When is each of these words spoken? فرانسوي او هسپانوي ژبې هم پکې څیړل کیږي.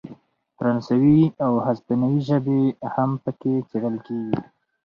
فرانسوي 0.57 1.21
او 1.45 1.53
هسپانوي 1.67 2.19
ژبې 2.29 2.61
هم 2.93 3.11
پکې 3.23 3.53
څیړل 3.69 3.95
کیږي. 4.07 4.39